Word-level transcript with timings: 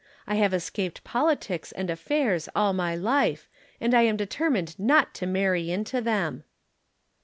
I 0.25 0.33
have 0.33 0.51
escaped 0.51 1.03
politics 1.03 1.71
and 1.71 1.87
affairs 1.91 2.49
all 2.55 2.73
my 2.73 2.95
life, 2.95 3.47
and 3.79 3.93
I 3.93 4.01
am 4.01 4.17
determined 4.17 4.79
not 4.79 5.13
to 5.13 5.27
marry 5.27 5.69
into 5.69 6.01
them." 6.01 6.43